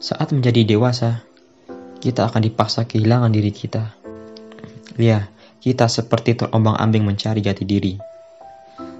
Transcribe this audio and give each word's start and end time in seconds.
Saat 0.00 0.32
menjadi 0.32 0.64
dewasa, 0.64 1.20
kita 2.00 2.24
akan 2.24 2.40
dipaksa 2.40 2.88
kehilangan 2.88 3.28
diri 3.28 3.52
kita. 3.52 3.92
Ya, 4.96 5.28
kita 5.60 5.92
seperti 5.92 6.40
terombang-ambing 6.40 7.04
mencari 7.04 7.44
jati 7.44 7.68
diri. 7.68 8.00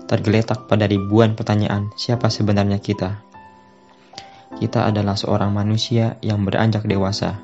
Tergeletak 0.05 0.69
pada 0.69 0.85
ribuan 0.85 1.33
pertanyaan 1.33 1.89
siapa 1.97 2.29
sebenarnya 2.29 2.85
kita. 2.85 3.17
Kita 4.61 4.85
adalah 4.85 5.17
seorang 5.17 5.49
manusia 5.57 6.21
yang 6.21 6.45
beranjak 6.45 6.85
dewasa 6.85 7.41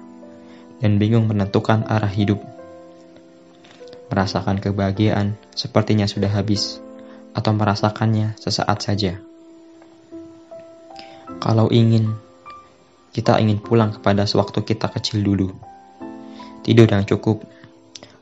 dan 0.85 1.01
bingung 1.01 1.25
menentukan 1.25 1.89
arah 1.89 2.13
hidup. 2.13 2.45
Merasakan 4.13 4.61
kebahagiaan 4.61 5.41
sepertinya 5.57 6.05
sudah 6.05 6.29
habis 6.29 6.77
atau 7.33 7.57
merasakannya 7.57 8.37
sesaat 8.37 8.85
saja. 8.85 9.17
Kalau 11.41 11.73
ingin, 11.73 12.26
kita 13.17 13.41
ingin 13.41 13.65
pulang 13.65 13.97
kepada 13.97 14.29
sewaktu 14.29 14.61
kita 14.61 14.93
kecil 14.93 15.25
dulu. 15.25 15.49
Tidur 16.61 16.85
yang 16.85 17.09
cukup, 17.09 17.49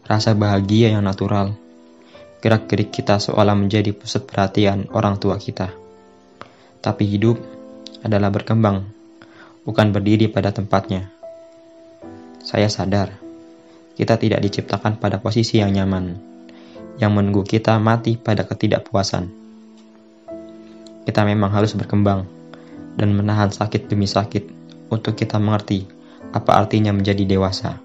rasa 0.06 0.38
bahagia 0.38 0.94
yang 0.94 1.02
natural, 1.02 1.50
gerak-gerik 2.38 2.94
kita 2.94 3.18
seolah 3.18 3.58
menjadi 3.58 3.90
pusat 3.90 4.22
perhatian 4.22 4.86
orang 4.94 5.18
tua 5.18 5.34
kita. 5.34 5.74
Tapi 6.78 7.10
hidup 7.10 7.42
adalah 8.06 8.30
berkembang, 8.30 8.86
bukan 9.66 9.90
berdiri 9.90 10.30
pada 10.30 10.54
tempatnya. 10.54 11.10
Saya 12.46 12.70
sadar, 12.70 13.18
kita 13.98 14.14
tidak 14.14 14.46
diciptakan 14.46 15.02
pada 15.02 15.18
posisi 15.18 15.58
yang 15.58 15.74
nyaman, 15.74 16.14
yang 17.02 17.10
menunggu 17.10 17.42
kita 17.42 17.82
mati 17.82 18.14
pada 18.14 18.46
ketidakpuasan. 18.46 19.26
Kita 21.02 21.26
memang 21.26 21.50
harus 21.50 21.74
berkembang 21.74 22.30
dan 22.94 23.10
menahan 23.10 23.50
sakit 23.50 23.90
demi 23.90 24.06
sakit 24.06 24.63
untuk 24.92 25.16
kita 25.16 25.40
mengerti 25.40 25.88
apa 26.34 26.58
artinya 26.58 26.90
menjadi 26.90 27.22
dewasa. 27.22 27.78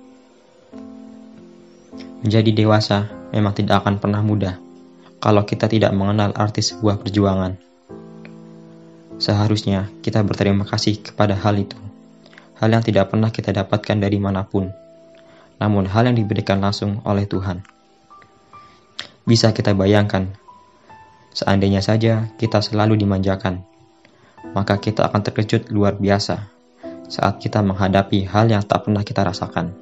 Menjadi 2.25 2.51
dewasa 2.51 3.07
memang 3.29 3.53
tidak 3.53 3.85
akan 3.85 4.01
pernah 4.01 4.25
mudah 4.25 4.57
kalau 5.19 5.43
kita 5.45 5.69
tidak 5.69 5.91
mengenal 5.93 6.33
arti 6.33 6.65
sebuah 6.65 6.99
perjuangan. 6.99 7.59
Seharusnya 9.19 9.91
kita 9.99 10.23
berterima 10.23 10.63
kasih 10.63 10.99
kepada 11.03 11.35
hal 11.35 11.59
itu, 11.59 11.75
hal 12.57 12.71
yang 12.71 12.83
tidak 12.83 13.11
pernah 13.11 13.29
kita 13.29 13.51
dapatkan 13.51 13.99
dari 13.99 14.15
mana 14.15 14.47
pun, 14.47 14.71
namun 15.59 15.85
hal 15.85 16.07
yang 16.07 16.15
diberikan 16.15 16.63
langsung 16.63 17.03
oleh 17.03 17.27
Tuhan. 17.27 17.59
Bisa 19.27 19.51
kita 19.51 19.75
bayangkan, 19.75 20.31
seandainya 21.35 21.83
saja 21.83 22.31
kita 22.39 22.63
selalu 22.63 22.95
dimanjakan, 22.95 23.59
maka 24.55 24.79
kita 24.79 25.03
akan 25.11 25.19
terkejut 25.19 25.67
luar 25.67 25.99
biasa 25.99 26.58
saat 27.09 27.41
kita 27.41 27.65
menghadapi 27.65 28.29
hal 28.29 28.47
yang 28.47 28.61
tak 28.61 28.85
pernah 28.85 29.01
kita 29.01 29.25
rasakan. 29.25 29.73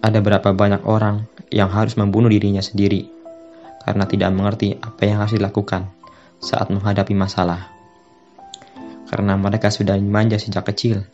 Ada 0.00 0.22
berapa 0.22 0.54
banyak 0.54 0.86
orang 0.86 1.26
yang 1.50 1.66
harus 1.66 1.98
membunuh 1.98 2.30
dirinya 2.30 2.62
sendiri 2.62 3.10
karena 3.82 4.06
tidak 4.06 4.30
mengerti 4.30 4.78
apa 4.78 5.02
yang 5.02 5.18
harus 5.22 5.34
dilakukan 5.34 5.90
saat 6.38 6.70
menghadapi 6.70 7.14
masalah. 7.18 7.70
Karena 9.06 9.38
mereka 9.38 9.70
sudah 9.70 9.94
dimanja 9.94 10.38
sejak 10.38 10.66
kecil, 10.70 11.06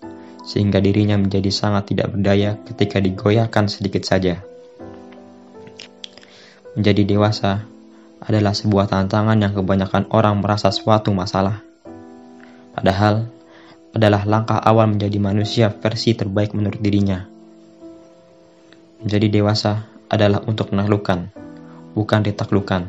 sehingga 0.44 0.80
dirinya 0.80 1.16
menjadi 1.20 1.52
sangat 1.52 1.92
tidak 1.92 2.12
berdaya 2.12 2.56
ketika 2.64 3.00
digoyahkan 3.00 3.68
sedikit 3.68 4.04
saja. 4.04 4.40
Menjadi 6.72 7.04
dewasa 7.04 7.68
adalah 8.24 8.56
sebuah 8.56 8.88
tantangan 8.88 9.36
yang 9.36 9.52
kebanyakan 9.52 10.08
orang 10.08 10.40
merasa 10.40 10.72
suatu 10.72 11.12
masalah. 11.12 11.60
Padahal, 12.72 13.28
adalah 13.92 14.24
langkah 14.24 14.56
awal 14.56 14.88
menjadi 14.88 15.20
manusia 15.20 15.66
versi 15.68 16.16
terbaik 16.16 16.56
menurut 16.56 16.80
dirinya. 16.80 17.28
Menjadi 19.04 19.28
dewasa 19.28 19.84
adalah 20.08 20.40
untuk 20.48 20.72
menaklukkan, 20.72 21.28
bukan 21.92 22.20
ditaklukkan. 22.24 22.88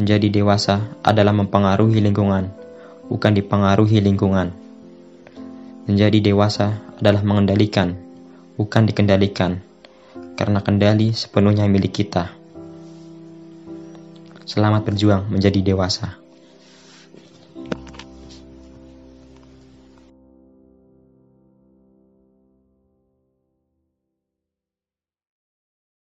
Menjadi 0.00 0.28
dewasa 0.32 0.88
adalah 1.04 1.36
mempengaruhi 1.36 2.00
lingkungan, 2.00 2.48
bukan 3.12 3.32
dipengaruhi 3.36 4.00
lingkungan. 4.00 4.54
Menjadi 5.84 6.32
dewasa 6.32 6.80
adalah 7.00 7.20
mengendalikan, 7.24 7.96
bukan 8.56 8.88
dikendalikan, 8.88 9.60
karena 10.38 10.64
kendali 10.64 11.12
sepenuhnya 11.12 11.68
milik 11.68 12.04
kita. 12.04 12.32
Selamat 14.48 14.86
berjuang 14.86 15.28
menjadi 15.28 15.60
dewasa. 15.60 16.27